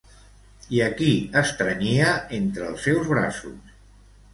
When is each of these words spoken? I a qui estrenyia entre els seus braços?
I 0.77 0.81
a 0.85 0.87
qui 1.01 1.11
estrenyia 1.43 2.11
entre 2.41 2.69
els 2.73 2.91
seus 2.91 3.17
braços? 3.17 3.81